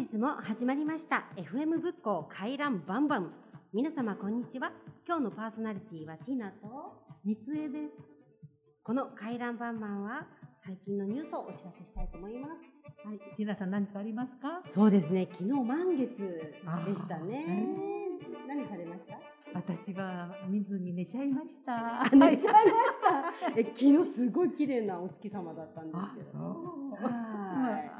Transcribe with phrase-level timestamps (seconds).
[0.00, 1.24] 本日も始まりました。
[1.36, 3.34] FM 仏教回覧バンバン。
[3.74, 4.72] 皆様こんにちは。
[5.06, 7.04] 今日のパーソナリティはティナと。
[7.22, 7.92] 三つ江です。
[8.82, 10.26] この回覧バンバンは
[10.64, 13.06] 最近のニュースをお知らせしたいと思います。
[13.06, 14.62] はい、ティナさん何かありますか？
[14.72, 15.28] そうですね。
[15.30, 17.66] 昨日満月でしたね。
[18.24, 19.18] あ何されました？
[19.52, 22.04] 私は見ずに寝ちゃいました。
[22.04, 23.52] あ寝ちゃいました。
[23.54, 26.38] え昨日すごい綺麗なお月様だったんですあけど。
[26.38, 26.54] は
[26.96, 27.99] まあ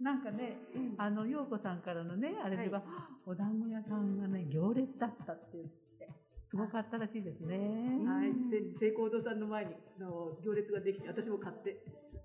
[0.00, 0.58] なんかね、
[0.98, 2.84] あの陽子さんからのね、あれでは、は
[3.26, 5.64] お団子屋さんがね行列だったって言っ
[5.98, 6.10] て、
[6.50, 8.02] すごかったらしいですね。
[8.04, 8.30] はい。
[8.30, 11.78] うん、せ聖光堂さんの前にの行列ができて、私も買って、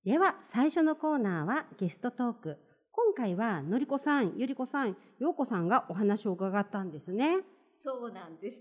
[0.06, 2.69] では、最初のコーナーはゲストトーク。
[3.00, 7.38] 今回はのりこさん、ゆりこさん、ようこさんがお話を伺ったんですね。
[7.82, 8.58] そうなんです。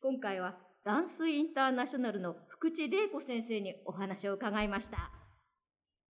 [0.00, 0.56] 今回は
[0.86, 5.12] ダンスインターナショナルの福地玲子先生にお話を伺いました。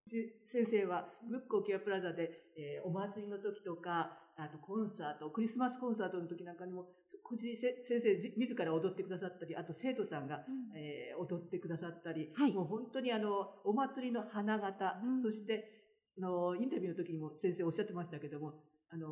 [0.06, 6.86] せ先生は仏教ケアプラザで、えーお祭りの時とか、あとコンサート、クリスマスコンサートの時なんかにも、
[7.24, 10.46] こちせ先生じ自ら踊ってくださったり、あと生徒さんが、
[10.78, 15.82] えー踊ってくださったり、はいもう本当にあのお祭りの花形、うんそして
[16.18, 18.54] あのインタビューの時にも先生おっしゃってましたけども
[18.90, 19.08] あの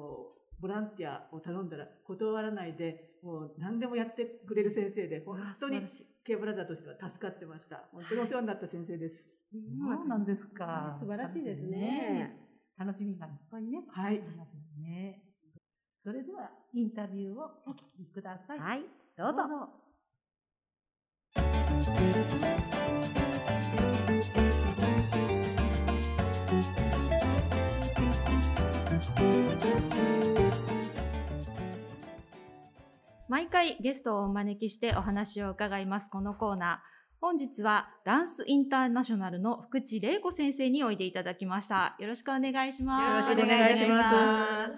[0.61, 5.81] ボランティアを頼んだら断らないでもう何でもやってくれる先生で本当に
[6.25, 10.97] ケアブラザーとしては助かってました本当にお世話になった先生ですそうなんですか。
[11.01, 12.35] 素晴らしいですね。
[12.79, 13.83] 楽しみがいっぱいね。
[13.93, 15.23] はいありますもんね。
[16.03, 18.59] それではインタビューをお聞きください。
[18.59, 18.85] はい、
[19.17, 19.43] どうぞ。
[33.33, 37.17] 毎回ゲストをお招きしてお話を伺いますこのコーナー。
[37.19, 41.97] 本日はダンスインターナショナルの福地玲子先生においでいただきました。
[41.99, 43.31] よろしくお願いします。
[43.31, 44.75] よろしくお願いします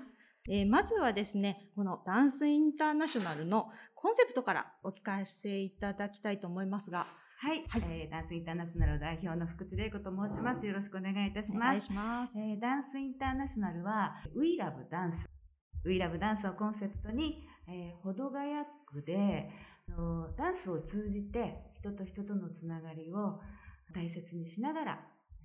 [0.52, 3.66] えーまずはですね、このダンスインターナショナルの
[3.96, 10.64] コンセプトからお聞かせいただきたいと思いますが、はい、はいえーダンスインターナショナル代表の福地玲子と申します。
[10.64, 11.86] よろしくお願いいたしお願います。
[11.88, 12.38] します。
[12.38, 15.26] えーダンスインターナショナルは We Love Dance
[15.84, 19.50] We Love Dance をコンセプトに、えー、保土ヶ谷区で
[19.88, 23.40] あのダンスを通じて人と人とのつながりを
[23.94, 25.00] 大切にしながら、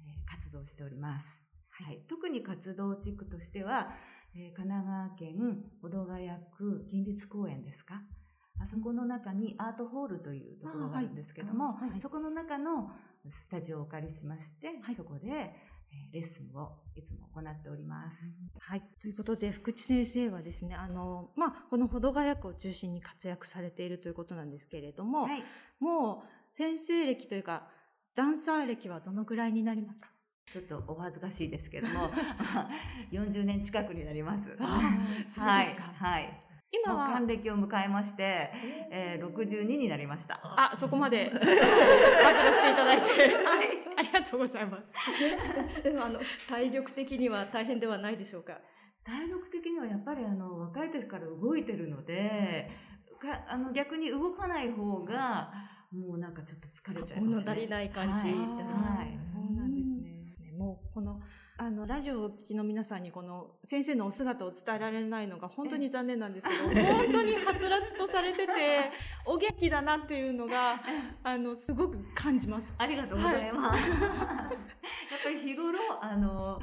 [0.06, 1.46] えー活動しております。
[1.70, 3.90] はい、特に活動地区としては、
[4.36, 8.02] えー神奈川県保土ヶ谷区近立公園ですか？
[8.62, 11.90] あそこの中にアートホールというところがあるんですけども、あはい。
[11.92, 12.02] はい。
[12.02, 12.92] そこの中の
[13.30, 14.96] スタジオをお借りしまして、はい。
[14.96, 15.69] そこで、えー
[16.12, 18.18] レッスンをいつも行っております。
[18.60, 18.82] はい。
[19.02, 25.44] ということで、福地先生はですね、あの、まあ、この保土ヶ谷区を中心に活躍されているということなんですけれども、はい。
[25.80, 27.68] もう先生歴というか、
[28.16, 30.10] ダンサー歴はどのぐらいになりますか？
[30.52, 32.10] ちょっとお恥ずかしいですけども、
[33.14, 34.56] 40年近くになります。
[34.60, 35.76] あーはい。
[35.76, 36.44] はい。
[36.72, 38.52] 今は還、暦を迎えまして、
[38.92, 40.40] えー、62になりました。
[40.44, 43.89] あ、そこまで、 暴露していただいて、はい。
[44.00, 44.86] ありがとうございます。
[45.84, 48.60] でも、あの、体力的には大変ではないでしょうか？
[49.04, 52.70] 体力的にはやっぱりあの若い時から動いてるので、
[53.20, 55.52] かあの逆に動かない方が
[55.92, 57.36] もうなんかちょっと疲れちゃいます、ね。
[57.36, 59.82] 物足りない感じはいはいそうなんで
[60.34, 60.52] すね。
[60.58, 61.20] もうこの
[61.62, 68.54] あのラジオをお聞きの皆さんにこの先生のお姿を伝えられないのが本当に残念なんですけど 本当にはつらつとされてて
[69.28, 70.80] お元気だなっていうのが
[71.22, 72.74] あのすごく感じます。
[72.78, 73.90] ありがとうございます。
[73.92, 74.00] やっ
[75.22, 76.62] ぱり日頃、あの、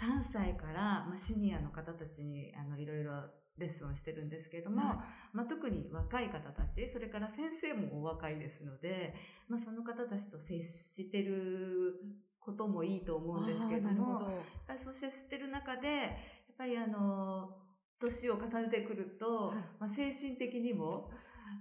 [0.00, 3.12] 3歳から、まあ、シニアの方たちに、あの、いろいろ
[3.58, 9.14] レッスンをしてるんですけれども、はまあ、特に若い方たち、それから先生もお若いですので、
[9.46, 12.00] まあ、その方たちと接してる
[12.48, 14.24] こともいいと思うんですけれども、ど。
[14.24, 16.10] やっぱりそう接してる中で、やっ
[16.56, 17.50] ぱりあの、
[18.00, 19.56] 年を重ねてくると、はい。
[19.80, 21.10] まあ、精神的にも、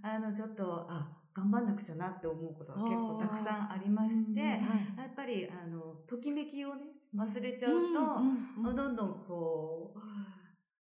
[0.01, 4.51] あの、ちょっと、あ、頑張んなくちゃなって思うことが結構たくさんありまして、はい。
[4.51, 6.81] やっぱり、あの、ときめきをね、
[7.15, 9.99] 忘れちゃうと、うんうんうんどんどんこう、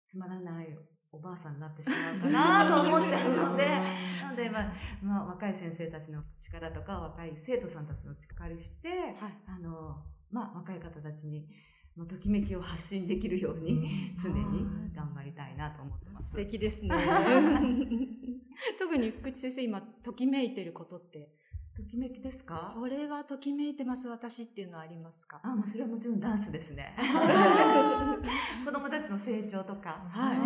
[0.08, 0.68] つまらない
[1.16, 9.98] おばあさんになってしまうかなと思っちゃうので、なので、まあ、まあ、若い先生たちの力とか、若い生徒さんたちの力借りして、はいあの、
[10.32, 11.48] まあ、若い方たちに、
[11.96, 16.30] まあときめきを発信できるように、常に頑張りたいなと思ってます。
[16.32, 16.90] 素敵ですね。
[18.80, 21.30] 特に福地先生今ときめいてることって
[21.75, 22.72] ときめきですか？
[22.74, 25.39] これはときめいてます私っていうのはありますか？
[25.44, 26.95] あ、もうそれはもちろんダンスですね。
[28.66, 30.39] 子供たちの成長とか、はいえ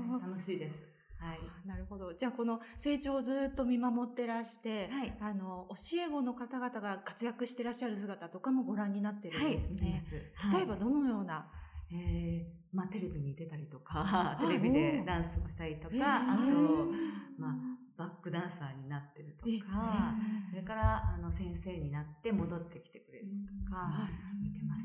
[0.00, 0.82] ー 楽しいです。
[1.18, 1.38] はい。
[1.66, 2.12] なるほど。
[2.12, 5.16] じゃあこの成長をずっと見守ってらして、はい。
[5.20, 10.04] あの教え子の方々が活躍してらっしゃる姿とかもご覧になってるんはい、ですね。
[10.34, 11.48] はい例えばどのような、
[11.90, 16.92] えー、まあテレビに出たりとか、テレビでダンスをしたりとか、あと、
[17.38, 17.54] まあ、
[17.96, 20.14] バックダンサーになってるとえか、
[20.46, 23.26] えそれから、あの、先生になって戻ってきてくれる
[23.66, 24.08] とかは、
[24.42, 24.84] 見てます。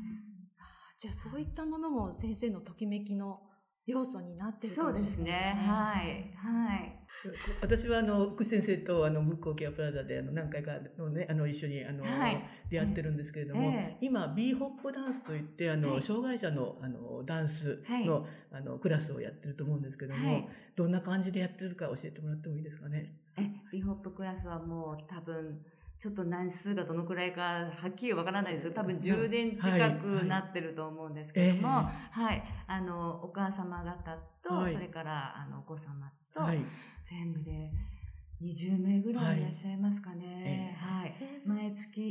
[1.00, 3.42] じゃあそういったものも先生のときめきの
[3.86, 5.56] 要素になってるかそうもしれないですね。
[5.66, 6.34] はい。
[6.36, 6.99] はい。
[7.62, 12.42] 私はあの福士先生とあの仏光ケアプラザであの何回かのねあの一緒にあの、はい。
[12.70, 13.98] 出会ってるんですけれども、ええ。
[14.00, 16.02] 今 B ホップダンスといってあの、はい。
[16.02, 20.48] 障害者のあのダンスの,、あのクラスをやってると思うんですけども、はい。
[20.76, 23.16] どんな感じでやってるか教えてもらってもいいですかね？
[23.38, 25.60] え、ビホップクラスはもう多分、
[25.98, 34.74] ちょっと何数がどのくらいかはっきりわからないですけど、多分10年近くなってると思うんですけども、ははいい、あの、お母様方と、はい。
[34.74, 36.60] それから、あの、お子様と、はい、
[37.10, 37.72] 全部で
[38.42, 40.78] 20名ぐらいいらっしゃいますかね。
[40.80, 41.14] はい。
[41.46, 42.02] 毎月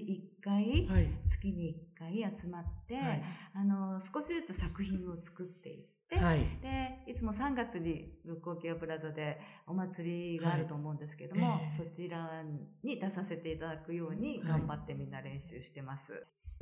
[0.41, 3.23] 1回、はい、月に1回集まって、はい。
[3.55, 11.61] あの、少しずつ作品を作っていって、はい、で、いつも3月に仏光ケアプラザでお祭りがあると思うんですけども、はい。
[11.63, 11.91] ええ。
[11.91, 12.43] そちら
[12.83, 16.13] に出させていただくように頑張ってみんな練習してます。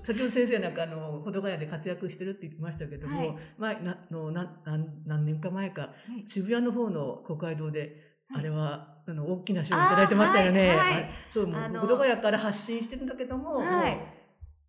[0.04, 3.36] 先ほど先生なんかあの保土ヶ谷で活躍してるって言ってましたけども、はい。
[3.58, 5.88] まあなのな何何年か前かは
[6.24, 6.28] い。
[6.28, 7.90] 渋谷の方の公会堂で、はい
[8.34, 10.72] あれはあの大きな賞をいただいてましたよね。
[10.72, 13.96] あはいはいあそうもあのう保土ヶ谷から発信してるんだけども、はい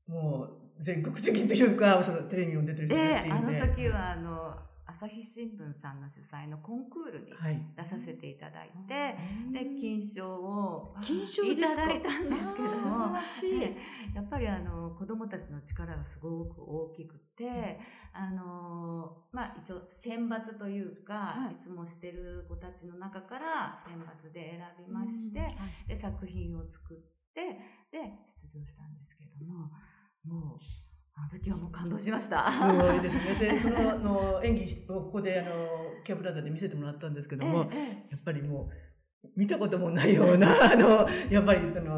[0.08, 0.50] もうもう
[0.80, 3.74] 全国的というかそのテレビにも出てる人で、っていあのうね。
[3.76, 4.56] 時はあの、
[5.00, 7.62] 朝日新聞さんの主催のコンクールにはい。
[7.78, 9.16] 出させていただいて、
[9.54, 13.16] で、金賞を金賞いただいたんですけども、
[14.16, 17.80] やっぱりあの子供たちの力がすごく大きくて、
[18.12, 21.54] あのまあ一応選抜というか、はい。
[21.54, 25.54] い、つもしてる子たちの中から選抜で選びまして、はい。
[25.88, 26.98] で作品を作っ
[27.36, 27.60] て
[27.92, 28.00] で
[28.52, 29.70] 出場したんですけれども
[31.38, 32.52] あの時はもう感動しました。
[32.52, 33.54] すごいですね。
[33.54, 35.52] で そのあの演技をここであの
[36.04, 38.70] キャプラザで見せてもらったんですけども、ええやっぱりも
[39.24, 41.98] う見たこともないようなあのやっぱりあの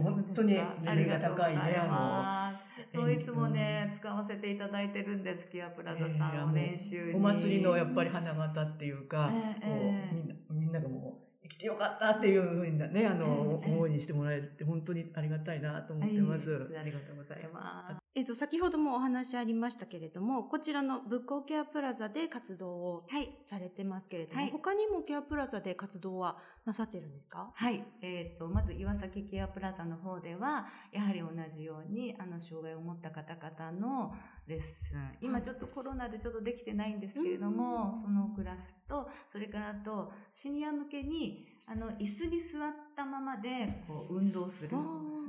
[0.00, 0.64] う本当にレ
[0.94, 2.54] ベルが高いねあ
[2.94, 7.12] のそういつもね、使わせていただいてるんです、ケアプラザさんを練習に。
[7.12, 11.27] のお祭りのやっぱり花形っていうか、ええこええうみんなみんながもう
[11.58, 16.68] てよかったっていうふうにねあの、ええ思いにしてもらえるって本当にありがたいなと思ってます。
[16.78, 17.96] ありがとうございます。
[18.14, 23.38] えっと、先ほどもお話ありましたけれども、こちらの仏光ケアプラザで活動をはい。
[23.44, 27.52] されてますけれども、はい他にもケアプラザで活動はなさってるんですか？
[27.54, 27.84] はい。
[28.02, 34.14] えっ、と、まず岩崎ケアプラザの方では、やはり同じように、あの、障害を持った方々の
[34.46, 35.16] レッスン。
[35.20, 44.70] 今ちょっとコロナでちょっとできてないんですけれども、そのクラスと、それからあと、シニア向けに、あの、椅子に座ったままで、こう、運動する。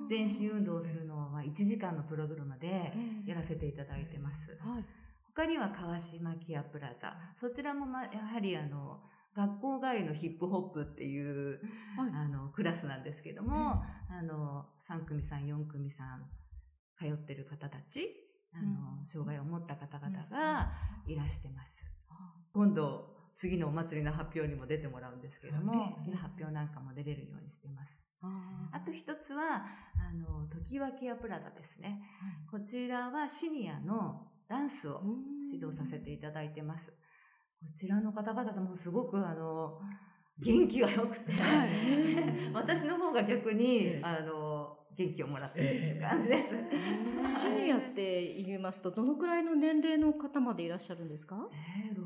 [0.09, 2.91] 全身運動をするのは1時間のプログラムで
[3.27, 4.57] やらせていただいてます。
[4.59, 4.85] はい。
[5.35, 7.15] 他には川島ケアプラザ。
[7.39, 9.01] そちらも、ま、やはりあの、
[9.35, 11.61] 学校帰りのヒップホップっていう、
[11.95, 16.25] はいあの、クラスなんですけども、あの、3組さん、4組さん、
[16.97, 18.09] 通ってる方たち、
[18.51, 20.71] あの、障害を持った方々が
[21.05, 21.85] いらしてます。
[22.51, 25.73] 今度、次のお祭りの発表にも出てもらうんですけれども、
[26.07, 26.15] ええ。
[26.15, 27.91] 発表なんかも出れるようにしてます。
[28.21, 29.63] ああと一つは、
[29.95, 32.01] あの、時はケアプラザですね。
[32.51, 35.01] こちらはシニアのダンスを
[35.53, 36.91] 指導させていただいてます。
[36.91, 36.95] こ
[37.77, 39.79] ちらの方々もすごくあの、
[40.39, 41.31] 元気が良くて、
[42.53, 44.38] 私の方が逆に、あの、
[44.99, 47.39] 元気をもらっている感じです。
[47.41, 51.37] シニアって言いますと、どのくらいの年齢の方までいらっしゃるんですか？
[51.87, 52.03] えー、60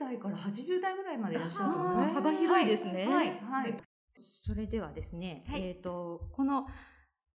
[0.00, 2.14] 代から80代ぐらいまでいらっしゃると思いあーます。
[2.14, 3.80] 幅広いですねはい、はい。
[4.16, 6.66] それではですね、はいえっ、と、この、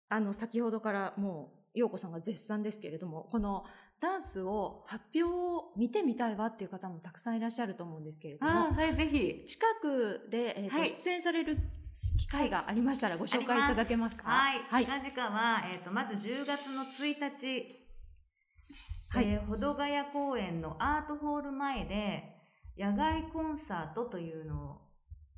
[0.09, 3.65] あの、先ほどからもう、陽子さんが絶賛ですけれども、この
[4.01, 9.45] ダンスを、発表を見てみたいわっていう方もたくさんいらっしゃると思うんですけれども、はい、ぜひ。
[9.47, 11.59] 近くで、えーとはい出演される
[12.17, 14.25] 機会がありましたらご紹介いただけますか？
[14.29, 14.59] はい。
[14.69, 14.87] はい。
[14.87, 17.87] 何時間は、えっ、と、まず10月の1日、
[19.11, 22.35] はいえー保土ヶ谷公園のアートホール前で、
[22.79, 24.81] 野外コンサートというの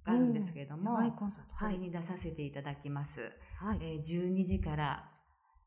[0.05, 1.55] があるんですけれども、野外コンサート。
[1.55, 1.75] はい。
[1.75, 3.21] それに出させていただきます。
[3.61, 3.79] はい。
[3.81, 5.11] えー12時から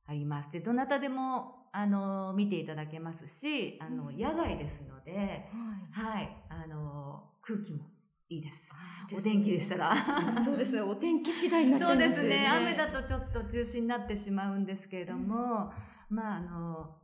[0.07, 0.51] あります。
[0.51, 5.49] で、どなたでも、あのー見ていただけますし、あの、うん野外ですので、
[5.93, 7.85] はいはい、あのー空気も
[8.31, 8.71] いいです。
[9.13, 9.95] お天気でしたら。
[10.41, 12.27] そうですね、 お天気次第になっちそゃいますよね。
[12.27, 12.47] うですね。
[12.49, 15.71] 雨だとちょっと中止になってしまうんですけれども、
[16.09, 16.95] まあ、あの、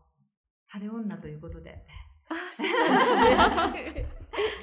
[0.67, 1.85] 晴れ女ということで。
[2.29, 4.07] あ、そうなんですね。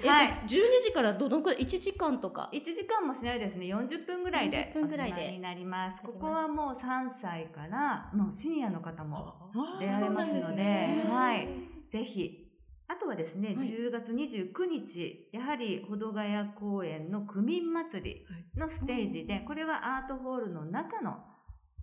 [0.04, 3.66] え、はいえっと12時からどのくらい ?1 時間とか？1時間もしないですね。
[3.66, 6.02] 40分ぐらいで40分ぐらいでになります。
[6.02, 11.48] ここはもう3歳から、もうシニアの方も出会えますので、ですねはい。
[11.90, 12.43] ぜひ。
[12.86, 18.26] あとはですね、はい10月29日、やはり保土ヶ谷公園の区民祭り
[18.58, 21.18] のステージで、これはアートホールの中の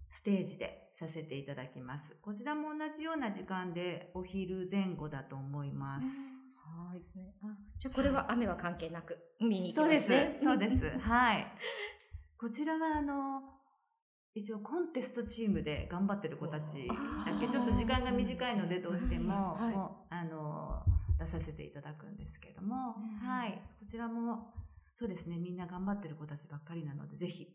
[0.10, 2.15] ステージでさせていただきます。
[2.22, 6.05] こちらも同じような時間でお昼前後だと思います。
[6.05, 7.01] はい。
[7.41, 10.39] あじゃあこれは雨は関係なく見に行そうですきますね。。
[10.43, 11.00] そうです。
[11.00, 11.48] はい。
[12.38, 13.41] こちらはあの、
[14.34, 20.84] 一応コンテストチームで頑張ってる子たちだけ、ちょっと時間が短いのでどうしても、はいもうあの、
[21.25, 23.61] 出させていただくんですけども、うんはい。
[23.79, 24.53] こちらも、
[24.97, 27.47] そうですね、みんな頑張ってる子たちばっかりなので、ぜひ。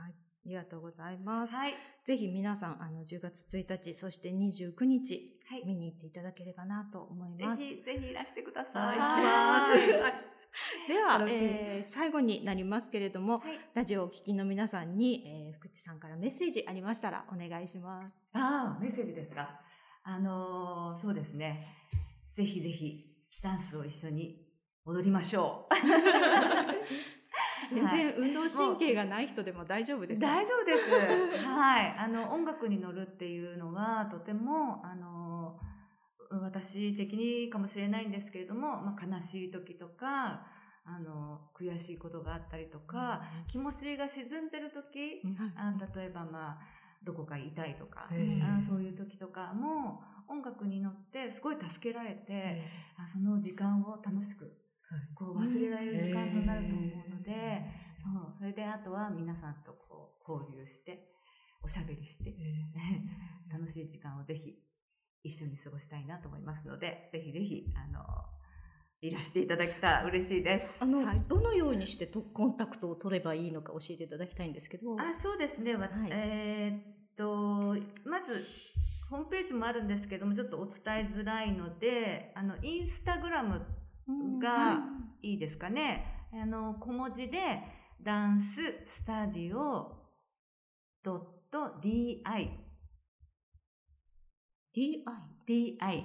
[0.00, 0.10] あ
[0.44, 1.52] りがとうございます。
[1.52, 1.74] はい。
[2.04, 5.66] ぜひ皆さん、あの、10月1日、そして29日、はい。
[5.66, 7.60] 見に行っていただければなと思います。
[7.60, 8.78] ぜひ、ぜひいらしてくださ。
[8.78, 10.88] はいい、はい行きます。
[10.88, 18.28] では、えー最後になりますけれども、はいラジオをお聞きの皆さんに、えー福地さんからメッセージありましたらお願いします。
[18.32, 19.60] ああ、メッセージですか。
[20.04, 21.66] あのーそうですね。
[22.38, 23.04] ぜひぜひ、
[23.42, 24.46] ダンスを一緒に
[24.84, 25.74] 踊りましょう。
[27.68, 30.88] 全然運動神経がない人でも大丈夫ですか大丈夫です。
[31.44, 31.96] はい。
[31.98, 35.58] あの、音楽に乗るっていうのは、とても、あの、
[36.30, 40.46] 私的にかもしれないんですけれども、まあ、悲しい時とか、
[40.84, 45.22] あの、悔しいことがあったりとか、気持ちが沈んでる時、
[45.56, 46.58] あ例えばまあ、
[47.02, 52.62] どこか痛いとか、あそういう時とかも、音楽に乗ってすごい助けられて、
[52.96, 54.52] あその時間を楽しく、
[55.14, 57.64] こう忘れられる時間となると思うので、
[58.02, 61.08] そうそれであとは皆さんとこう交流して、
[61.62, 62.34] おしゃべりして、
[63.50, 64.56] 楽しい時間をぜひ
[65.22, 68.02] 一緒に過ごしたいなと思いますので、ぜひぜひ、あの、
[69.00, 70.76] いらしていただけたら嬉しいです。
[70.80, 74.98] あの、はいどのようにしてとコンタクトを取ればいいのか教えていただきたいんですけど。
[74.98, 75.74] あ、そうですね。
[75.74, 78.44] わはいえーっと、まず、
[79.10, 83.60] ホームページもあるんですけども、ちょっとお伝えづらいので、あの、インスタグラム
[84.40, 84.82] が
[85.22, 85.34] い。
[85.34, 86.28] いですかね。
[86.32, 87.62] あの、小文字で、
[88.02, 88.54] ダンス
[88.86, 89.96] スタディオ
[91.04, 92.22] .di
[94.72, 95.28] DI。
[95.48, 96.04] DI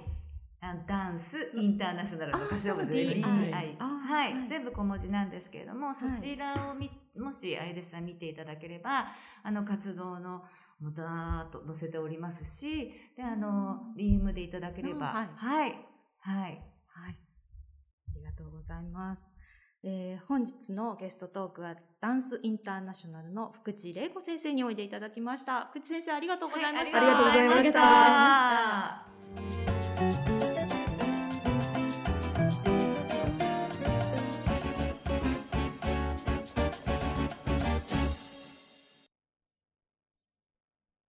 [0.60, 4.48] あダンスインターナショナルのあ頭文字で DI あはい、はい。
[4.48, 5.94] 全部小文字なんですけれども、い。
[5.94, 9.08] そちらをみもしあれでしたら見ていただければ
[9.42, 10.42] あの活動の
[10.80, 15.70] もうだーっと載せておりますしであの DM でいただければ、うんはいはい
[16.20, 17.18] はいはい。
[18.08, 19.26] ありがとうございます。
[19.82, 25.66] えー本日のゲストトークはダンスインターナショナルの福地玲子先生においでいただきました。
[25.66, 26.98] 福地先生ありがとうございました。
[26.98, 29.03] ありがとうございました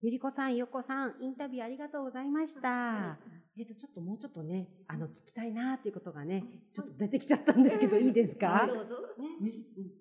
[0.05, 3.17] ゆりこさん、よこさん、インタビューありがとうございました。
[3.57, 6.43] えっ、と、ちょっともうちょっとね、あの、聞きたいなっていうことがね、
[6.75, 8.67] ちょっと出てきちゃったんですけど、いいですか？
[8.67, 8.97] どうぞ。
[9.17, 9.49] ね。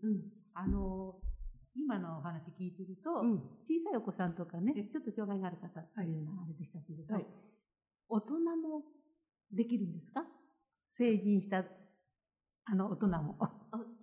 [0.03, 0.21] うん、
[0.53, 1.15] あの
[1.75, 3.33] 今のお話聞いてると、うん。
[3.65, 7.27] 小さいお子さんとかね、ちょっと障害がある方っていうのはあれでしたけれど、はい。
[8.11, 8.83] 大人も
[9.57, 10.27] できるんですか？
[10.99, 11.65] 成人した
[12.67, 13.39] あの大人も。
[13.41, 13.51] あ、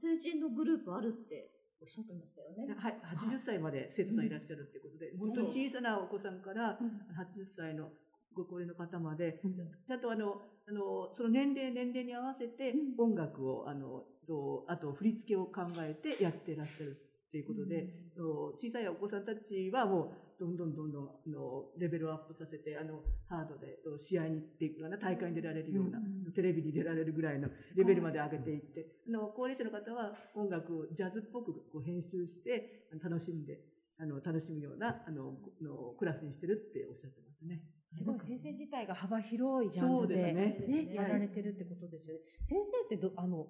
[0.02, 1.52] 成人のグループあるって
[1.82, 2.74] おっしゃってましたよね。
[2.78, 6.78] はい、80歳まで生徒さんいらっしゃるっていうことで、本当に小さなお子さんから
[7.18, 7.90] 80歳の
[8.34, 9.56] ご高齢の方まで、うん。
[9.88, 26.02] ちゃんとあの、あの、その年齢、年齢に合わせて音楽を、あの、とあと振り付けを考えてやってらっしゃるっていうことで、と小さいお子さんたちはもう、どんどんどんどん、あの、レベルをアップさせて、あの、ハードで、と試合に行っていくような、大会に出られるような、
[26.36, 27.48] テレビに出られるぐらいの
[27.78, 33.62] レベルまで上げていって、あの、高齢者の方は音楽をジャズっぽくこう編集して、楽しんで、
[33.98, 37.62] あの、楽しむような、あの、のクラスにしてるっておっしゃってますね。
[37.92, 38.20] すごい。
[38.20, 40.34] 先生自体が幅広いジャンルでね。
[40.68, 41.12] ねやはい。
[41.12, 42.22] られてるってことですよね。
[42.50, 43.48] 先生ってどあの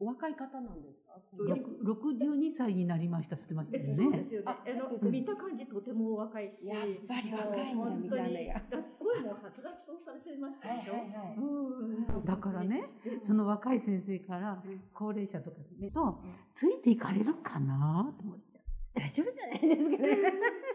[0.00, 1.14] お若い方なんですか？
[1.38, 4.02] どろく？62歳になりましたって言ってましたよね。
[4.04, 4.46] そうですよね。
[4.48, 5.10] ああのうん。
[5.10, 8.54] 見た感じとてもお若いし、やっぱり若いんだ見た目が。
[8.54, 12.22] 本当にだ声もはつらつとされてましたでしょ？
[12.24, 13.26] だからねうん。
[13.26, 16.18] その若い先生から高齢者とかねと
[16.54, 18.64] ついていかれるかなと思っちゃう。
[18.94, 20.32] 大丈夫じゃないですかね。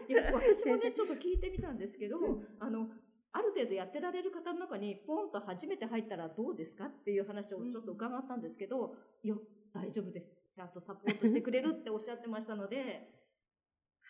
[0.08, 2.18] いや私もね ちょっと聞いてみたんですけど、
[2.58, 2.88] あの
[3.32, 9.36] ある程度やってられる方の中にポンと初めて入ったらどうですかっていう話をちょっと伺ったんですけど、いや
[9.72, 10.32] 大丈夫です。
[10.54, 13.06] ちゃんとサポートしてくれるっておっしゃってましたので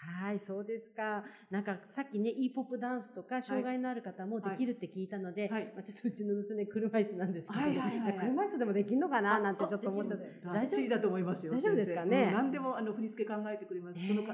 [0.00, 1.24] はい、そうですか。
[1.50, 9.38] なんかさっきね、e ポップダンスとか障害のある方もできるって聞いたので、はいまあちょっとうちの娘車椅子なんですけど、はいはいはいはい車椅子でもできるのかな？
[9.40, 10.40] なんてちょっと思っちゃって。
[10.42, 10.88] 大丈夫？
[10.88, 11.52] だと思いますよ。
[11.52, 12.30] 大丈夫ですかね？
[12.32, 14.00] 何でもあの振り付け考えてくれます。
[14.06, 14.32] その方、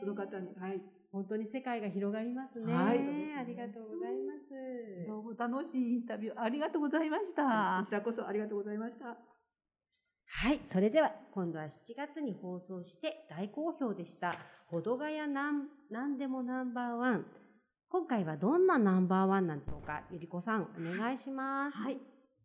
[0.00, 0.48] その方に。
[0.58, 0.80] はい。
[1.12, 2.74] 本当に世界が広がりますね。
[2.74, 2.98] はい
[3.38, 5.06] ありがとうございます。
[5.06, 9.33] どうも楽しいインタビューありがとうございましたこちらこそありがとうございました。
[10.36, 14.34] はい、それでは今度は7月に放送して大好評でした
[14.66, 17.26] 「ほどがやなんなんでもナンバーワン」
[17.88, 20.02] 今回はどんなナンバーワンなんでしょうか？
[20.10, 20.66] ゆりこさんお
[20.98, 21.78] 願いします。
[21.78, 21.98] はい。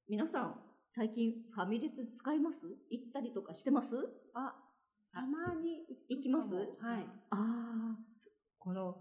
[0.08, 2.68] 皆さん最近ファミレス使います？
[2.90, 3.98] 行ったりとかしてます？
[4.36, 4.56] あ、
[5.12, 6.54] たまに行きます？
[6.56, 7.06] はい。
[7.32, 7.98] ああ
[8.60, 8.96] この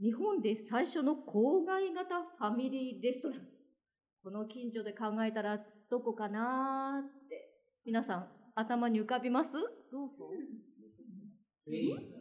[0.00, 3.46] 日本で最初の郊外型ファミリーレストラン。
[4.24, 7.04] この近所で考えたらどこかな
[7.84, 9.50] 皆さん頭に浮かびます？
[9.90, 10.38] ローソン
[11.66, 12.14] デニーズ？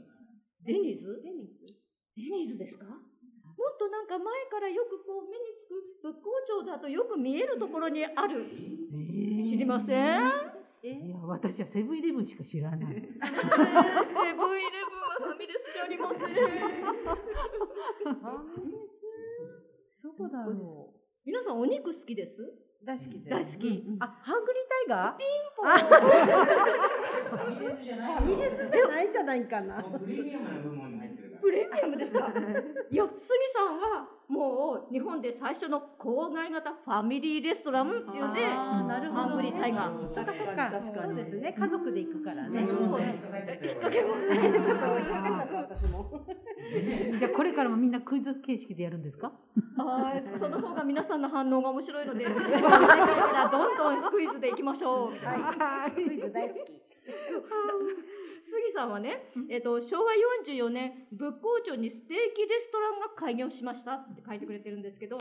[0.65, 1.21] デニーズ。
[2.17, 2.85] デニーズですか？
[2.85, 2.97] もっ
[3.77, 8.41] となんか前からよくこう目につく仏光町だとよく見えるところにある。
[8.41, 9.49] えー。
[9.49, 9.97] 知りません？
[10.83, 10.89] え？
[10.97, 12.79] いや私はセブンイレブンしか知らない。
[12.79, 16.19] セブンイレブンはファミレスじゃありません。
[16.19, 16.33] ファ
[18.65, 18.97] ミレス？
[20.01, 22.41] どこだろ皆さんお肉好きです？
[22.41, 23.19] う大好きで。
[23.19, 23.29] す。
[23.29, 23.67] 大好き。
[23.67, 24.03] うんうん。
[24.03, 25.17] あ、ハングリータイガー？
[25.17, 25.71] ピンポン。
[25.71, 29.83] ファミレスじゃないファミレスじゃないんじゃないかな。
[31.41, 32.31] プレミアムですか？
[32.91, 33.17] いや、杉
[33.53, 39.21] さんはもう日本で最初の郊外型ファミリーレストランっていうので、あーなるほど。
[39.21, 40.71] ハングリータイガーそっかそっか。
[41.05, 41.53] そうですね。
[41.57, 42.65] 家族で行くからね。
[42.67, 46.25] そうはい引っかけもねちょっと引っかかっちゃった私も。
[47.19, 49.33] じゃあこれからもみんなクイズ形式でやるんですか？
[49.77, 52.69] あーその方が皆さんの反応が面白いので、毎回か
[53.33, 55.11] らどんどんクイズでいきましょう。
[55.93, 56.59] クイズ大好き。
[58.51, 60.11] 杉さんはね、えっと昭和
[60.43, 65.17] 44年仏光町にステーキレストランが開業しましたって書いてくれてるんですけど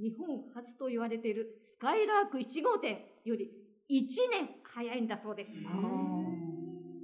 [0.00, 3.52] 日本初と言われているスカイラーク1号店より
[3.90, 5.50] 1年早いんだそうです。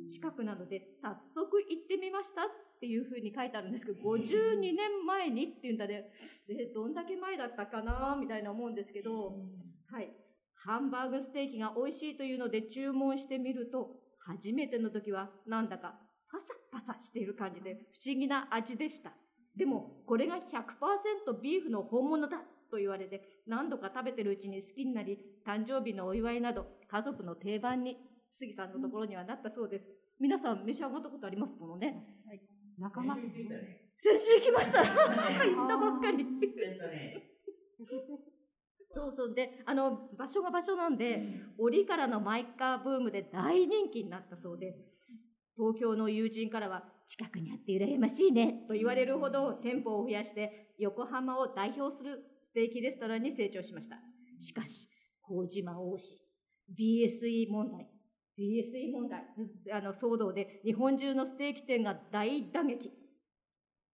[0.09, 2.44] 近くなので早速行ってみましたっ
[2.81, 6.11] ていうふうに書いてあるんですけど52年前にっていうんだで
[6.48, 9.37] でどんだけ前だったかなみたいな思うんですけど、
[9.92, 10.11] はい、
[10.54, 13.90] ハンバーグステーキが美味しいというので注文してみると
[14.29, 15.95] 初めての時はなんだか
[16.31, 16.38] パ
[16.81, 19.12] サパサしている感じで不思議な味でした。
[19.57, 22.37] でもこれが100%ビーフの本物だ
[22.71, 27.97] と言われて何度か食べてるうちに好きになり誕生日のお祝いなど家族の定番に
[28.38, 29.85] 杉さんのところにはなったそうです。
[30.21, 32.05] 皆さん召し上がったことありますものね。
[32.79, 33.17] 仲間。
[33.17, 34.83] 先週行きました。
[34.83, 34.87] 行
[35.57, 36.25] 行ったばっかり。
[38.94, 39.35] そうそう。
[39.35, 41.22] であの場所が場所なんで
[41.59, 44.77] 折からのマイカーブームで大人気になったそうで
[45.57, 53.96] 東京の友人からは近くにあって羨ましいねと言われるほど店舗を増やして横浜を代表するステーキレストランに成長しました。
[54.40, 54.88] しかし
[55.22, 56.16] 麹島大師
[56.79, 57.88] BSE 問題
[58.38, 59.24] BSE 問題
[59.72, 62.92] あの騒動で日本中のステーキ店が大打撃。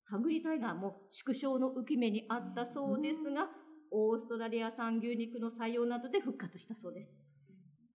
[0.07, 3.49] ハングリータイガーも縮小の浮き目にあったそうですが、
[3.95, 7.13] オーストラリア産牛肉の採用などで復活したそうです。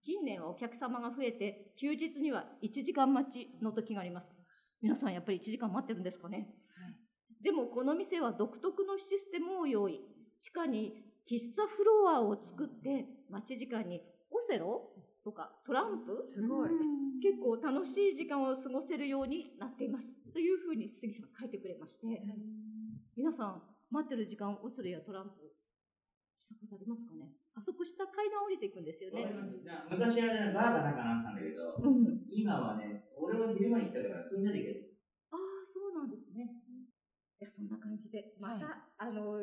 [0.02, 4.26] 近年はお客様が増えて、休日には1時間待ちの時があります。
[4.80, 6.48] 皆さんやっぱり1時間待ってるんですかね、
[7.44, 10.00] でもこの店は独特のシステムを用意。
[10.40, 10.94] 地下に
[11.30, 14.88] 喫茶フロアを作って、待ち時間にオセロ
[15.22, 16.32] とかトランプ？
[16.34, 16.70] すごい。
[17.22, 20.06] 結構楽しい時間を過ごせるようになっています。
[20.32, 22.06] というふうに杉さん書いてくれまして、
[23.16, 25.32] 皆さん、待ってる時間、オスレやトランプ
[26.40, 27.36] したことありますかね？
[27.54, 29.28] あそこ下階段降りていくんですよね。
[29.90, 32.24] 昔はね、バーが中にあったんだけど、うん。
[32.30, 34.96] 今はね、俺は昼間行ったから、すんなり行ける。
[35.30, 36.48] ああ、そうなんですね。
[37.40, 39.42] いや、そんな感じで、また、あの、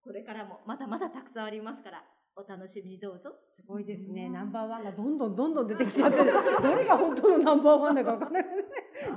[0.00, 2.04] これからもまだまだたくさんありますから、
[2.40, 3.30] お楽しみにどうぞ。
[3.54, 4.28] すごいですね。
[4.30, 6.24] ナンバーワンがどんどんどんどん出てきちゃって、 ど
[6.74, 8.44] れが本当のナンバーワンだかわからない。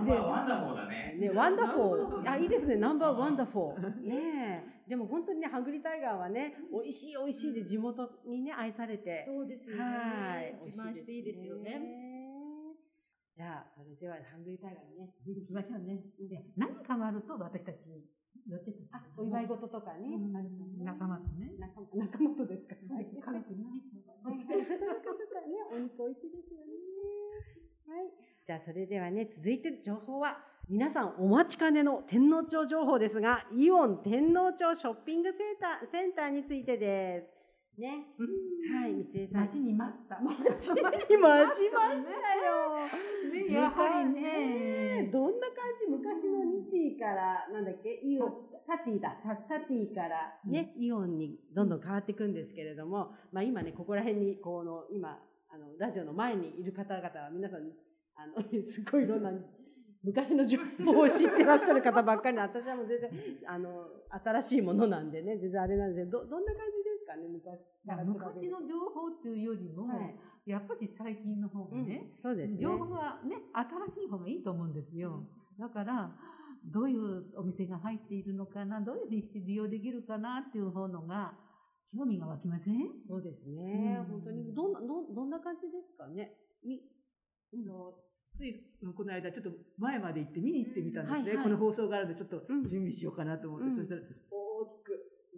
[0.06, 1.16] まあ、ワンダフォーだね。
[1.20, 2.30] ね、ワンダフォー。
[2.32, 2.76] あ、いいですね。
[2.76, 4.02] ナンバーワンダフォー。
[4.02, 4.90] ねえ。
[4.90, 9.24] でも本当にね、ハングリータイガーはね、美味しい美味しいで地元にね、愛されて。
[9.26, 9.82] そうですよね。
[9.82, 10.60] はい。
[10.66, 12.04] 自慢していいですよね。
[13.36, 16.04] じゃあ、それではハングリータイガーにね、行きましょうね。
[16.20, 17.78] で何かがあると私たち
[18.48, 18.98] 寄ってた。
[18.98, 21.52] あ、お祝い事とかね、うんあるとね仲間とね。
[21.60, 22.76] 仲間 仲間とですか？
[22.88, 23.16] そうです。
[23.16, 23.82] 家族にね。
[24.24, 26.66] は いはい、そっかそっかね、お肉美味しいですよね。
[27.88, 28.12] はい。
[28.46, 30.38] じゃあ、それではね、続いて情報は、
[30.70, 37.43] 皆さんお待ちかねの天皇町情報ですが、イオン天皇町ショッピングセンターセンターについてです。
[37.78, 38.06] ね。
[38.18, 39.42] はい、三江さん。
[39.42, 40.20] 待ちに待った。
[40.22, 42.74] 待ち待ちましたよ。
[43.32, 45.10] ねやはりね。
[45.12, 48.32] どんな感じ昔の日から、なんだっけ、イオン、
[48.66, 49.14] サティだ。
[49.24, 57.62] サティからね、イオンにどんどん変わっていくんですけれども、まあ今ね、ここら辺に、この、今、あの、ラジオの前にいる方々は皆さん、
[58.16, 59.32] あの、 すごいいろんな、
[60.04, 63.10] 昔の情報を知ってらっしゃる方ばっかりで、私はもう全然、
[63.48, 66.83] あの、新しいものなんでね、全然あれなんですけど、ど、どんな感じ
[67.18, 67.60] ね、昔。
[67.86, 68.04] から。
[68.04, 70.16] 昔の情報っていうよりも、はい。
[70.46, 72.60] やっぱり最近の方がね、そうですね。
[72.60, 73.36] 情報はね、
[73.88, 75.24] 新しい方がいいと思うんですよ。
[75.58, 76.12] だから、
[76.66, 81.34] どういうお店が入っているのかな、どういうふうにして利用できるかなっていう方のが、
[81.96, 82.90] 興味が湧きません？
[83.08, 83.98] そうですね。
[84.00, 84.06] うん。
[84.06, 86.34] 本当に、どんな、どんどんな感じですかね？
[86.64, 86.82] み、
[87.54, 87.94] あの
[88.36, 91.44] ついこの間ちょっと前まで行って見に行ってみたんですね、はいはい。
[91.44, 92.64] この放送があるんでちょっとうん。
[92.66, 93.76] 準備しようかなと思って、うん。
[93.78, 94.93] そしたら大きく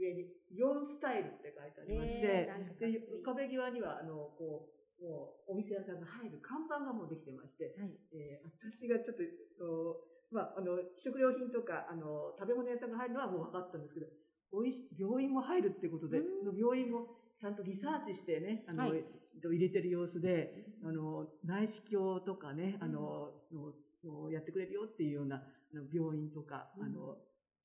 [0.06, 2.48] 上に「イオンスタイル」って書いてありまして、
[2.80, 7.92] で壁際にはあのこうもうお店屋さんが入る看板がもうできてまして、はい。
[8.14, 9.24] えー私がちょっと
[9.66, 14.08] おまあ、あの食料品とかあの食べ物屋さんが入るのはもう分かったんですけど
[14.52, 16.22] おいし病院も入るってことで、
[16.58, 17.08] 病院も
[17.40, 19.04] ちゃんとリサーチしてねあの、はい。
[19.44, 27.18] 入れてる様子であの内視鏡とかねあの、ののやってくれるよっていうようなあの病院とか、あの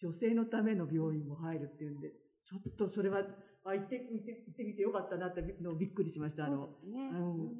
[0.03, 2.13] 女性のための病院も入るっていうんで
[2.59, 3.23] ちょっとそれは
[3.65, 6.47] あ行ってみて行ってみてよかったなってのびっくりしました。
[6.47, 6.71] あの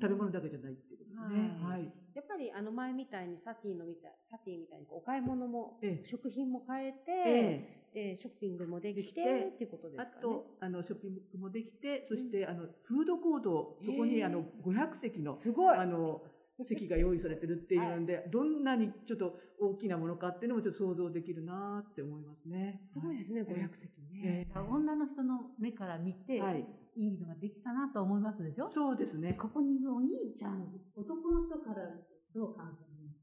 [0.01, 1.59] 食べ物だけじゃないっていうことですね。
[1.63, 1.83] ははい。
[1.83, 6.07] いやっぱりあの前みたいにサティのみたい、サティみたいにお買い物も、ええ。
[6.07, 8.15] 食品も変えて、ええ。
[8.15, 10.23] で、ショッピングもできてっていうことですあかね。
[10.23, 15.77] とあのショッピングもできて、そしてあのフードコートそこにあの500席のすごい。
[15.77, 16.23] あの
[16.65, 22.81] 席が用意されてるっていうんで、どんなにちょっと大きなものかっていうのもちょっと想像できるなって思いますね。
[22.93, 24.21] すごいですね、はい500席ね。
[24.25, 26.65] ええ女の人の目から見て、はい
[26.97, 28.69] いいのができたなと思いますでしょ？
[28.69, 29.35] そうですね。
[29.35, 31.87] ここにいるお兄ちゃん、男の人から
[32.35, 32.77] どう感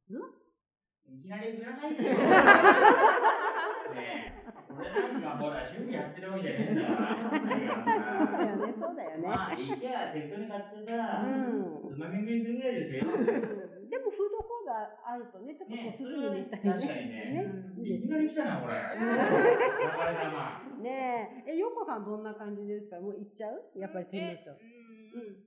[0.07, 0.37] じます？
[1.09, 2.09] いきなり振らないでよ。
[3.93, 7.16] ねえ、俺なんかほら、趣味やってるわけじゃねえんだから。
[7.27, 9.27] そうだよね、そうだよね。
[9.27, 13.11] まあ、行けば適当に買ってさ、うんつまみ食いするぐらいですよ。
[13.87, 14.75] でもフードコート
[15.07, 17.45] あるとね、ちょっとこねう涼みに行ったり確かにね。
[17.83, 18.73] いきなり来たな、これ。
[20.83, 22.99] ねえ、え、よこさんどんな感じですか？
[22.99, 23.63] もう行っちゃう？
[23.79, 24.59] やっぱり天皇町。
[25.15, 25.37] うん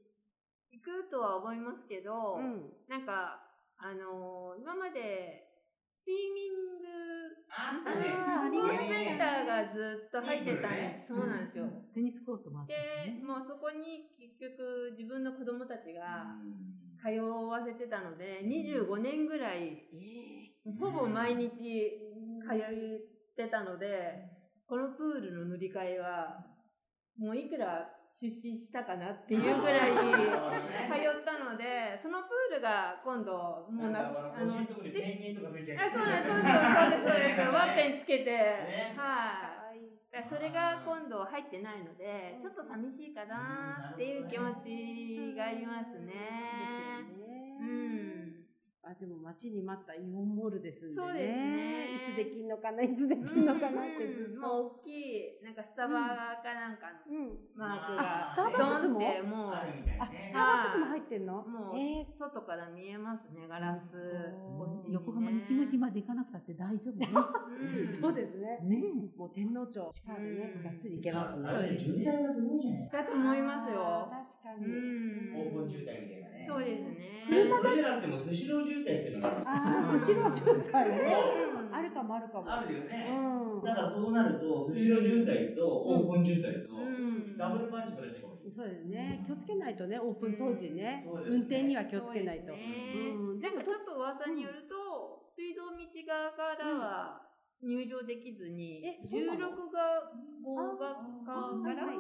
[0.73, 2.73] 行くとは思いますけど、うん。
[2.88, 3.43] なんか、
[3.77, 5.50] あのー今まで、
[6.05, 6.61] スイミング。
[7.51, 10.69] あったあーありスポましたーツセンターがずっと入ってた。
[10.71, 11.67] んそうなんですよ。
[11.95, 13.25] テニスコートもあったしで、ね。
[13.25, 16.39] もうそこに結局自分の子供たちが
[17.03, 19.89] 通わせてたので、25年ぐらい、
[20.79, 21.51] ほぼ毎日
[22.47, 22.65] 通っ
[23.37, 24.31] てたので、
[24.67, 26.47] このプールの塗り替えは、
[27.19, 29.92] もういくら出資したかなっていうぐらい
[30.87, 34.64] 通ったので、そのプールが今度、もうな、あの、
[35.92, 37.40] そうなんです、そうです、そうです。
[37.51, 40.25] ワッペンつけて、ねはい。
[40.29, 47.07] それが今度入ってないので、ちょっと寂しいかなっていう気持ちがありますね。
[47.59, 48.10] うん。
[48.90, 51.07] あ、でも待ちに待ったイオンモールですんでね。
[51.07, 54.40] そうですねいつできんのかな、いつできんのかなってずっと。
[54.40, 54.90] もう大き
[55.38, 57.38] い、なんかスタバかなんかのうん。
[57.55, 58.98] マークが、あスターバックスも？
[58.98, 59.62] ドンってもう、あ
[60.11, 61.42] スターバックスも入ってんの？
[61.46, 64.92] もう、えー外から見えますね、ガラスね。
[64.92, 67.09] 横浜西口まで行かなくたって大丈夫ね。
[67.09, 68.59] うんそうですね。
[68.64, 68.83] ね
[69.16, 71.79] もう天皇町近くでねう、んがっつり行けますね。
[71.79, 74.11] 渋滞がすごいじゃないだと思いますよ。
[74.11, 74.66] 確かうに。
[74.66, 75.35] ん。
[75.35, 76.44] オープン渋滞みたいなね。
[76.48, 77.00] そうですね。
[77.61, 81.12] それじゃなくても、スシロー渋渋滞っていうのがああ、スシロー渋滞ね。
[81.73, 82.51] あるかもあるかも。
[82.51, 83.07] あるよね。
[83.11, 83.64] うん。
[83.64, 88.57] だからそうなると、スシロー渋滞とオープン渋滞と、うんダブルパンチ取られちゃうかもしれない。
[88.57, 89.25] そうですね。
[89.25, 91.05] 気をつけないとね、オープン当時ね。
[91.09, 92.53] そうですね運転には気をつけないと。
[92.53, 93.40] ですねうん。
[93.40, 97.25] でもちょっと噂によると、水道道側からは
[97.64, 100.12] 入場できずに、えそうなの？16が
[100.44, 101.01] 号が
[101.64, 101.96] からはい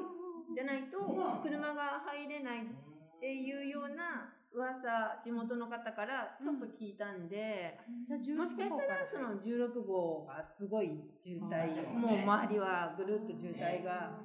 [0.54, 0.98] じゃないと
[1.42, 7.78] 車が入れないっていうような噂、地元の方からちょっと聞いたんで、
[8.20, 10.90] じゃあもしかしたらその16号がすごい
[11.22, 14.18] 渋滞、あーもう周りはぐるっと渋滞が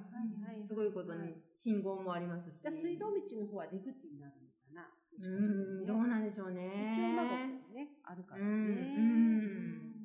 [0.68, 2.58] すごいことに、信号もありますし。
[2.62, 4.90] じゃあ水道道の方は出口になるのかな？
[5.18, 6.92] うーん、どうなんでしょうね。
[6.92, 7.38] 一応窓が
[7.74, 8.46] ね、あるからね。
[8.46, 8.62] うんう
[9.82, 9.96] ん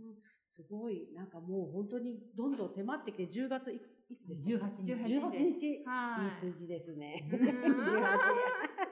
[0.54, 4.92] すごい、なんかもう本当にどんどん迫ってきて、10月いついつでした18日。
[4.92, 5.66] 18日。
[5.66, 6.52] いいはい。
[6.52, 7.26] 数字ですね。
[7.32, 8.89] うん18。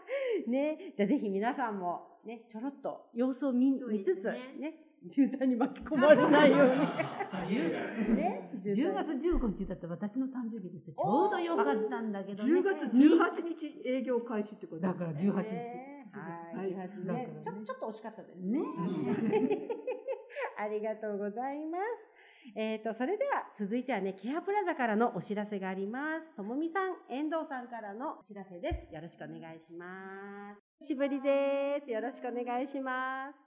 [0.49, 4.75] ね、じゃあぜひ皆さんもね、ちょろっと様子を見見つつ、ねね、
[5.11, 6.75] 渋滞に巻き込まれないように。
[6.77, 7.69] ね。
[8.15, 10.91] ね、渋10滞月15日だって私の誕生日です。
[10.91, 12.53] ちょうどよかったんだけどね。
[12.53, 15.23] 10月18日営業開始ってことだから18日。
[15.25, 17.27] ねは、はいい18だからね。
[17.27, 18.61] ねちょちょっと惜しかったですね。
[20.59, 22.18] ありがとうございます。
[22.55, 26.37] えっ、と、それでは続いてはね、ケアプラザからのお知らせがあります。
[26.37, 28.95] ともみさん、遠藤さんからのお知らせです。
[28.95, 30.61] よろしくお願いします。
[30.81, 31.91] 久しぶりです。
[31.91, 33.39] よろしくお願いします。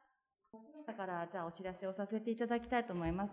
[0.86, 3.32] だから、じゃあお知らせをさせていただきたいと思います。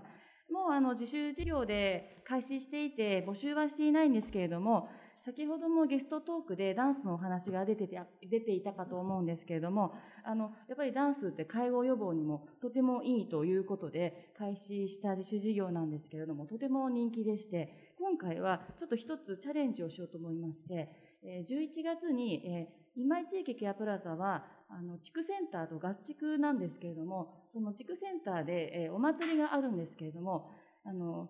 [0.51, 4.89] もうあの自習授業で開始していて、募集はしていないんですけれども、
[5.29, 9.93] 先ほどもゲストトークでダンスのお話が出てて出ていたかと思うんですけれども、
[10.25, 20.89] あの、やっぱりダンスって介護予防にもとてもいいということで開始した自主事業なんですけれども、とても人気でして、今回はちょっと一つチャレンジをしようと思いまして、
[21.23, 30.49] 11月に、今井地域ケアプラザは、あの、地区センターと合築なんですけれども、その地区センターで、お祭りがあるんですけれども、
[30.85, 31.29] あの、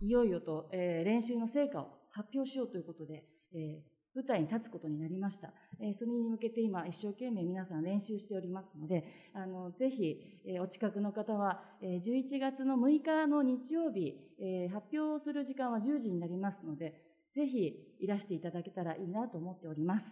[0.00, 5.52] いよいよと、え練習の成果を発表しようということで、えー舞台に立つことになりました。
[5.78, 9.04] えーそれに向けて今一生懸命皆さん練習しておりますので、
[9.34, 16.94] あの、ぜひ、えーお近くの方は、えー11月の6日の日曜日、えー発表する時間は10時になりますので、
[17.34, 20.06] ぜひいらしていただけたらいいなと思っております。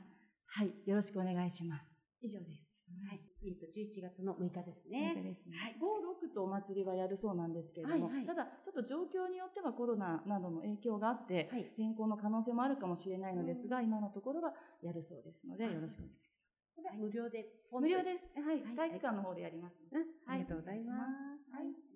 [0.48, 1.86] はい、よろしくお願いします。
[2.20, 2.68] 以上です。
[3.08, 3.33] はい。
[3.44, 5.36] えっ、と、11月の6日ですねね。
[5.52, 5.84] はい、5、
[6.30, 16.34] 6とお祭りはやるそうなんですけれども、はいはいただ、ちょっと状況によってはコロナなどの影響があって、はい変更の可能性もあるかもしれないのですが、今のところはやるそうですので、あよろしくお願いし
[16.74, 17.82] これは無料で、ます。
[17.82, 18.40] 無料です。
[18.40, 19.76] はい、はい体育館の方でやります。
[19.92, 20.94] うん、あはいりがとうございま
[21.36, 21.52] す。
[21.52, 21.94] はい。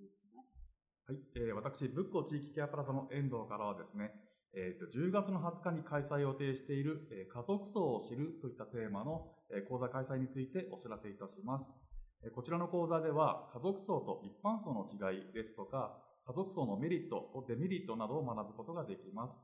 [1.09, 4.13] はい、えー私、仏光地域ケアプラザの遠藤からはですね、
[4.55, 11.65] えーと10月の20日に開催予定している、えー家族層を知るといったテーマの、えー講座開催についてお知らせいたします。
[12.25, 19.35] えーこちらの講座では、家族層と一般層の違いですとか、家族層のメリットとデメリットなどを学ぶことができます。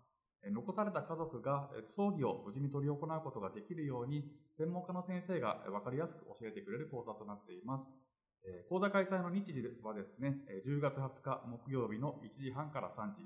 [0.45, 4.25] えー残された家族がえー葬儀を無事に執り行うことができるように、
[4.57, 7.85] 専門家の先生がえー分かりやすく教えてくれる講座となっています。
[8.49, 13.23] えー講座開催の日時はですね、えー10月20日木曜日の1時半から3時、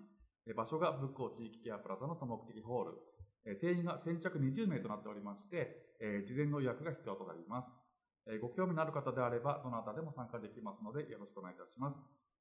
[0.54, 2.98] 場所が仏光地域ケアプラザの多目的ホール、
[3.46, 7.68] えー定員が先着20名となっておりまして、えー事前の予約が必要となります。
[8.26, 11.96] えーご興味のある方であれば、どなたでも参加できますので、よろしくお願いいたします。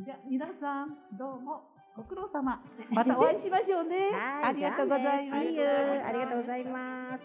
[0.00, 0.04] う。
[0.04, 2.62] じゃ皆さんどうもご苦労様。
[2.90, 4.10] またお会いしましょうね。
[4.14, 5.36] はいありがとうございます。
[5.36, 7.24] ありがとうございます。